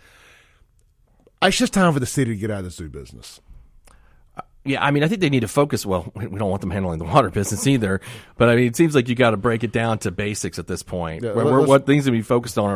It's 1.42 1.56
just 1.56 1.72
time 1.72 1.92
for 1.92 2.00
the 2.00 2.06
city 2.06 2.32
to 2.34 2.36
get 2.40 2.50
out 2.50 2.58
of 2.60 2.64
the 2.64 2.70
zoo 2.70 2.88
business. 2.88 3.40
Yeah, 4.64 4.84
I 4.84 4.90
mean, 4.90 5.02
I 5.02 5.08
think 5.08 5.20
they 5.22 5.30
need 5.30 5.40
to 5.40 5.48
focus. 5.48 5.86
Well, 5.86 6.10
we 6.14 6.24
don't 6.26 6.50
want 6.50 6.60
them 6.60 6.70
handling 6.70 6.98
the 6.98 7.04
water 7.04 7.30
business 7.32 7.66
either, 7.66 8.00
but 8.36 8.48
I 8.48 8.56
mean, 8.56 8.66
it 8.66 8.76
seems 8.76 8.94
like 8.94 9.08
you 9.08 9.14
got 9.14 9.30
to 9.30 9.36
break 9.36 9.64
it 9.64 9.72
down 9.72 9.98
to 10.00 10.10
basics 10.10 10.58
at 10.58 10.66
this 10.66 10.82
point. 10.82 11.22
Yeah, 11.24 11.32
where, 11.32 11.60
what 11.62 11.86
things 11.86 12.04
to 12.04 12.10
be 12.10 12.22
focused 12.22 12.58
on 12.58 12.70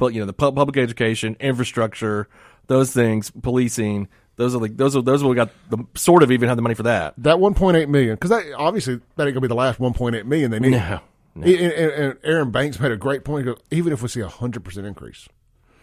are, 0.00 0.10
you 0.10 0.20
know, 0.20 0.26
the 0.26 0.32
public 0.32 0.76
education, 0.76 1.36
infrastructure, 1.40 2.28
those 2.66 2.92
things, 2.92 3.30
policing. 3.30 4.08
Those 4.36 4.54
are 4.54 4.58
like 4.58 4.76
those 4.76 4.94
are 4.96 5.00
those 5.02 5.22
are 5.22 5.28
we 5.28 5.34
got 5.34 5.50
the 5.70 5.78
sort 5.94 6.22
of 6.22 6.30
even 6.30 6.48
have 6.48 6.56
the 6.56 6.62
money 6.62 6.74
for 6.74 6.82
that. 6.82 7.14
That 7.18 7.36
1.8 7.36 7.88
million, 7.88 8.16
because 8.16 8.30
that 8.30 8.44
obviously 8.58 9.00
that 9.16 9.26
ain't 9.26 9.32
gonna 9.34 9.40
be 9.40 9.48
the 9.48 9.54
last 9.54 9.78
1.8 9.78 10.24
million 10.26 10.50
they 10.50 10.58
need. 10.58 10.72
No, 10.72 11.00
no. 11.36 11.46
And, 11.46 11.46
and- 11.46 11.92
and 11.92 12.18
Aaron 12.24 12.50
Banks 12.50 12.78
made 12.80 12.92
a 12.92 12.96
great 12.98 13.24
point. 13.24 13.46
Goes, 13.46 13.58
even 13.70 13.92
if 13.94 14.02
we 14.02 14.08
see 14.08 14.20
a 14.20 14.28
hundred 14.28 14.62
percent 14.64 14.86
increase, 14.86 15.26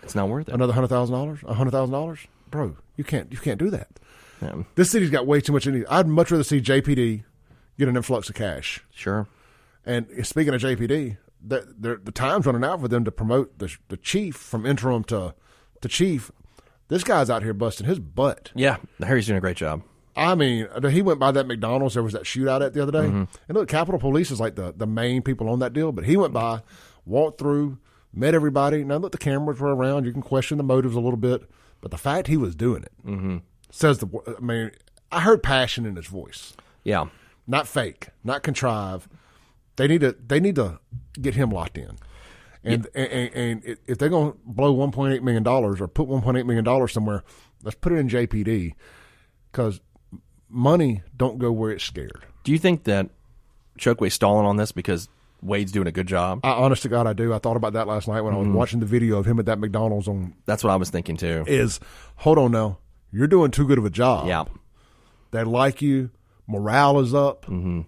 It's 0.03 0.15
not 0.15 0.29
worth 0.29 0.50
it. 0.50 0.53
another 0.53 0.74
hundred 0.74 0.88
thousand 0.88 1.13
dollars, 1.15 1.39
a 1.45 1.53
hundred 1.53 1.72
thousand 1.72 1.93
dollars, 1.93 2.19
bro, 2.51 2.75
you 2.98 3.03
can't 3.03 3.31
you 3.31 3.38
can't 3.39 3.60
do 3.60 3.69
that. 3.72 3.88
Yeah, 4.41 4.63
This 4.75 4.91
city's 4.91 5.10
got 5.10 5.25
way 5.25 5.39
too 5.41 5.53
much 5.53 5.65
in 5.67 5.75
it. 5.75 5.86
I'd 5.89 6.07
much 6.07 6.29
rather 6.29 6.43
see 6.43 6.60
JPD 6.60 7.24
get 7.79 7.88
an 7.88 7.95
influx 7.95 8.29
of 8.29 8.36
cash. 8.36 8.83
sure. 8.91 9.27
And 9.86 10.07
speaking 10.25 10.53
of 10.53 10.62
JPD, 10.62 11.17
the, 11.41 11.74
the, 11.77 11.95
the 11.98 12.12
time's 12.12 12.45
running 12.45 12.63
out 12.63 12.79
for 12.81 12.88
them 12.88 13.03
to 13.03 13.12
promote 13.12 13.60
the, 13.60 13.75
the 13.89 13.98
chief 13.98 14.36
from 14.36 14.65
interim 14.65 15.03
to, 15.05 15.33
to 15.81 15.88
chief. 15.89 16.31
This 16.88 17.03
guy's 17.03 17.29
out 17.29 17.43
here 17.43 17.53
busting 17.53 17.86
his 17.88 18.00
butt. 18.00 18.51
Yeah, 18.55 18.77
Harry's 19.01 19.27
doing 19.27 19.38
a 19.38 19.41
great 19.41 19.57
job. 19.57 19.81
I 20.15 20.36
mean, 20.36 20.67
he 20.89 21.01
went 21.01 21.19
by 21.19 21.31
that 21.31 21.48
McDonald's. 21.48 21.95
There 21.95 22.03
was 22.03 22.13
that 22.13 22.24
shootout 22.24 22.63
at 22.65 22.74
the 22.74 22.81
other 22.83 22.91
day. 22.91 23.07
Mm-hmm. 23.07 23.24
And 23.48 23.57
look, 23.57 23.67
Capitol 23.67 24.00
Police 24.00 24.29
is 24.31 24.39
like 24.39 24.55
the, 24.55 24.74
the 24.75 24.86
main 24.88 25.22
people 25.22 25.50
on 25.50 25.60
that 25.60 25.74
deal, 25.74 25.91
but 25.91 26.05
he 26.05 26.15
went 26.17 26.33
by, 26.33 26.62
walked 27.05 27.39
through, 27.39 27.77
met 28.13 28.34
everybody. 28.36 28.84
Now, 28.84 29.00
that 29.00 29.12
the 29.12 29.17
cameras 29.17 29.60
were 29.60 29.75
around. 29.75 30.05
You 30.05 30.12
can 30.13 30.22
question 30.22 30.58
the 30.58 30.63
motives 30.63 30.96
a 30.96 31.00
little 31.00 31.17
bit, 31.17 31.50
but 31.82 31.91
the 31.91 31.98
fact 31.98 32.27
he 32.27 32.38
was 32.38 32.55
doing 32.55 32.84
it 32.84 32.91
Mm-hmm. 33.05 33.38
says 33.72 34.00
the. 34.00 34.08
I 34.38 34.41
mean, 34.41 34.72
I 35.12 35.22
heard 35.22 35.43
passion 35.43 35.86
in 35.86 35.96
his 35.96 36.08
voice, 36.08 36.53
Yeah, 36.84 37.05
not 37.48 37.67
fake, 37.67 38.08
not 38.24 38.43
contrived. 38.43 39.10
They 39.75 39.88
need 39.88 40.01
to. 40.01 40.15
They 40.25 40.39
need 40.39 40.55
to 40.55 40.79
get 41.20 41.36
him 41.36 41.50
locked 41.50 41.77
in. 41.77 41.98
And, 42.65 42.88
and, 42.96 43.12
and 43.12 43.36
and 43.65 43.77
if 43.88 43.98
they're 43.98 44.08
going 44.08 44.32
to 44.32 44.38
blow 44.46 44.74
1.8 44.74 45.22
million 45.22 45.43
dollars 45.43 45.82
or 45.82 45.88
put 45.89 46.08
1.8 46.08 46.46
million 46.46 46.63
dollars 46.63 46.93
somewhere, 46.93 47.24
let's 47.62 47.75
put 47.75 47.91
it 47.91 47.98
in 47.98 48.08
JPD 48.08 48.74
because 49.51 49.82
money 50.50 51.01
don't 51.17 51.39
go 51.39 51.51
where 51.51 51.72
it's 51.72 51.84
scared. 51.84 52.25
Do 52.46 52.51
you 52.53 52.58
think 52.60 52.86
that 52.86 53.10
Chokwe's 53.77 54.13
stalling 54.13 54.46
on 54.46 54.55
this 54.58 54.72
because 54.72 55.10
Wade's 55.44 55.72
doing 55.72 55.88
a 55.88 55.92
good 55.92 56.08
job? 56.08 56.40
I, 56.44 56.52
honest 56.52 56.84
to 56.84 56.90
God, 56.90 57.08
I 57.08 57.14
do. 57.14 57.34
I 57.34 57.40
thought 57.40 57.58
about 57.58 57.74
that 57.74 57.88
last 57.88 58.08
night 58.08 58.22
when 58.22 58.34
I 58.34 58.38
was 58.38 58.48
watching 58.48 58.80
the 58.80 58.86
video 58.86 59.18
of 59.18 59.26
him 59.26 59.40
at 59.40 59.46
that 59.48 59.60
McDonald's. 59.60 60.08
On 60.08 60.34
That's 60.46 60.64
what 60.64 60.72
I 60.72 60.76
was 60.76 60.90
thinking 60.90 61.18
too. 61.18 61.44
is 61.48 61.80
hold 62.18 62.38
on 62.38 62.52
now, 62.52 62.78
you're 63.12 63.28
doing 63.28 63.52
too 63.52 63.68
good 63.68 63.78
of 63.78 63.86
a 63.86 63.90
job. 63.90 64.28
Yeah, 64.28 64.46
they 65.32 65.44
like 65.44 65.82
you, 65.82 66.10
morale 66.48 67.00
is 67.00 67.14
up. 67.14 67.46
Mm-hmm. 67.46 67.82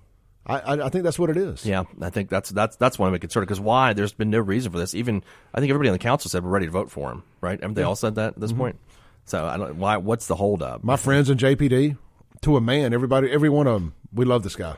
I, 0.48 0.60
I 0.60 0.86
I 0.86 0.90
think 0.90 1.04
that's 1.04 1.18
what 1.18 1.30
it 1.32 1.38
is. 1.38 1.66
yeah. 1.66 1.86
I 2.02 2.10
think 2.12 2.30
that's 2.30 2.50
that's 2.52 2.76
that's 2.76 3.00
one 3.00 3.08
of 3.10 3.14
my 3.14 3.18
concern 3.18 3.42
because 3.44 3.60
why? 3.60 3.94
There's 3.94 4.14
been 4.14 4.30
no 4.30 4.40
reason 4.40 4.72
for 4.72 4.78
this. 4.78 4.94
Even 4.94 5.24
I 5.54 5.60
think 5.60 5.72
everybody 5.72 5.90
on 5.90 5.94
the 5.94 6.00
council 6.00 6.30
said 6.30 6.44
we're 6.44 6.52
ready 6.52 6.68
to 6.68 6.72
vote 6.72 6.92
for 6.92 7.12
him. 7.12 7.24
Right? 7.42 7.60
Haven't 7.60 7.76
they 7.76 7.84
all 7.84 7.96
said 7.96 8.16
that 8.16 8.34
at 8.36 8.40
this 8.40 8.52
point? 8.54 8.78
So 9.26 9.44
I 9.46 9.58
don't. 9.58 9.78
Why? 9.78 9.98
What's 9.98 10.28
the 10.28 10.36
holdup? 10.36 10.84
My 10.84 10.98
friends 10.98 11.32
in 11.32 11.40
JPD, 11.40 11.98
to 12.42 12.58
a 12.58 12.62
man, 12.62 12.94
everybody, 12.94 13.32
every 13.32 13.50
one 13.50 13.66
of 13.66 13.74
them, 13.82 13.96
we 14.14 14.24
love 14.24 14.44
this 14.44 14.56
guy. 14.56 14.76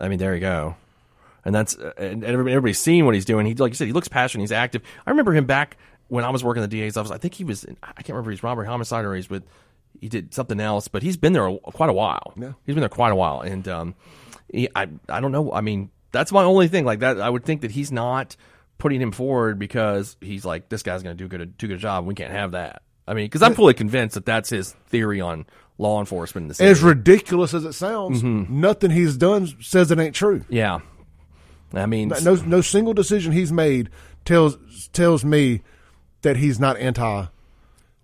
I 0.00 0.06
mean, 0.08 0.20
there 0.20 0.32
you 0.32 0.40
go. 0.40 0.76
And 1.44 1.54
that's 1.54 1.76
uh, 1.78 1.92
and 1.96 2.22
everybody- 2.24 2.52
everybody's 2.54 2.78
seeing 2.78 3.04
what 3.06 3.14
he's 3.14 3.24
doing. 3.24 3.46
He 3.46 3.54
like 3.54 3.70
you 3.70 3.76
said, 3.76 3.86
he 3.86 3.92
looks 3.92 4.08
passionate. 4.08 4.42
He's 4.42 4.52
active. 4.52 4.82
I 5.06 5.10
remember 5.10 5.32
him 5.32 5.46
back 5.46 5.76
when 6.08 6.24
I 6.24 6.30
was 6.30 6.42
working 6.44 6.62
in 6.62 6.68
the 6.68 6.80
DA's 6.80 6.96
office. 6.96 7.10
I 7.12 7.18
think 7.18 7.34
he 7.34 7.44
was. 7.44 7.64
In, 7.64 7.76
I 7.82 7.92
can't 7.94 8.10
remember 8.10 8.30
if 8.30 8.38
he's 8.38 8.42
robbery 8.42 8.66
homicide 8.66 9.04
or 9.04 9.14
he's 9.14 9.30
with. 9.30 9.44
He 10.00 10.08
did 10.08 10.32
something 10.32 10.60
else, 10.60 10.88
but 10.88 11.02
he's 11.02 11.16
been 11.16 11.32
there 11.32 11.46
a- 11.46 11.58
quite 11.58 11.90
a 11.90 11.92
while. 11.92 12.32
Yeah. 12.36 12.52
he's 12.64 12.74
been 12.74 12.80
there 12.80 12.88
quite 12.88 13.12
a 13.12 13.16
while, 13.16 13.40
and 13.40 13.66
um, 13.68 13.94
he, 14.52 14.68
I 14.74 14.88
I 15.08 15.20
don't 15.20 15.32
know. 15.32 15.52
I 15.52 15.60
mean, 15.62 15.90
that's 16.12 16.32
my 16.32 16.44
only 16.44 16.68
thing. 16.68 16.84
Like 16.84 17.00
that, 17.00 17.20
I 17.20 17.28
would 17.28 17.44
think 17.44 17.62
that 17.62 17.70
he's 17.70 17.90
not 17.92 18.36
putting 18.78 19.00
him 19.00 19.12
forward 19.12 19.58
because 19.58 20.16
he's 20.20 20.44
like 20.44 20.68
this 20.68 20.82
guy's 20.82 21.02
going 21.02 21.16
to 21.16 21.22
do 21.24 21.28
good 21.28 21.56
do 21.58 21.66
a 21.66 21.68
good 21.70 21.78
job. 21.80 22.06
We 22.06 22.14
can't 22.14 22.32
have 22.32 22.52
that. 22.52 22.82
I 23.06 23.14
mean, 23.14 23.26
because 23.26 23.42
I'm 23.42 23.54
fully 23.54 23.74
convinced 23.74 24.14
that 24.14 24.24
that's 24.24 24.48
his 24.50 24.72
theory 24.86 25.20
on 25.20 25.44
law 25.78 25.98
enforcement 25.98 26.44
in 26.44 26.48
the 26.48 26.54
city. 26.54 26.70
As 26.70 26.80
ridiculous 26.82 27.52
as 27.54 27.64
it 27.64 27.72
sounds, 27.72 28.22
nothing 28.22 28.90
he's 28.92 29.16
done 29.16 29.48
says 29.60 29.90
it 29.90 29.98
ain't 29.98 30.14
true. 30.14 30.44
yeah, 30.48 30.78
I 31.72 31.86
mean, 31.86 32.12
No, 32.22 32.34
no 32.34 32.60
single 32.60 32.94
decision 32.94 33.32
he's 33.32 33.52
made 33.52 33.90
tells 34.24 34.88
tells 34.92 35.24
me 35.24 35.62
that 36.22 36.36
he's 36.36 36.58
not 36.58 36.76
anti 36.78 37.26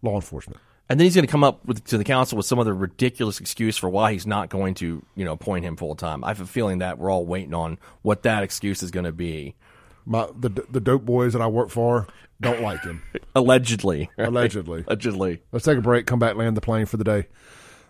law 0.02 0.14
enforcement. 0.14 0.60
And 0.88 1.00
then 1.00 1.04
he's 1.04 1.16
going 1.16 1.26
to 1.26 1.30
come 1.30 1.42
up 1.42 1.64
with, 1.64 1.84
to 1.86 1.98
the 1.98 2.04
council 2.04 2.36
with 2.36 2.46
some 2.46 2.60
other 2.60 2.72
ridiculous 2.72 3.40
excuse 3.40 3.76
for 3.76 3.88
why 3.88 4.12
he's 4.12 4.26
not 4.26 4.50
going 4.50 4.74
to, 4.74 5.04
you 5.16 5.24
know, 5.24 5.32
appoint 5.32 5.64
him 5.64 5.76
full 5.76 5.96
time. 5.96 6.22
I 6.22 6.28
have 6.28 6.40
a 6.40 6.46
feeling 6.46 6.78
that 6.78 6.98
we're 6.98 7.10
all 7.10 7.26
waiting 7.26 7.54
on 7.54 7.78
what 8.02 8.22
that 8.22 8.44
excuse 8.44 8.84
is 8.84 8.92
going 8.92 9.04
to 9.04 9.12
be. 9.12 9.56
My 10.04 10.28
the 10.38 10.48
the 10.48 10.80
dope 10.80 11.04
boys 11.04 11.32
that 11.32 11.42
I 11.42 11.48
work 11.48 11.70
for 11.70 12.06
don't 12.40 12.62
like 12.62 12.84
him. 12.84 13.02
Allegedly, 13.34 14.10
right? 14.16 14.28
Allegedly. 14.28 14.84
allegedly. 14.86 15.42
Let's 15.50 15.64
take 15.64 15.78
a 15.78 15.80
break. 15.82 16.06
Come 16.06 16.20
back. 16.20 16.36
Land 16.36 16.56
the 16.56 16.60
plane 16.60 16.86
for 16.86 16.96
the 16.96 17.04
day. 17.04 17.26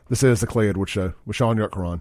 This 0.09 0.23
is 0.23 0.41
the 0.41 0.47
Clay 0.47 0.69
Edwards 0.71 0.93
Show 0.93 1.13
with 1.27 1.37
Shaun 1.37 1.59
Yurtlkuran. 1.59 2.01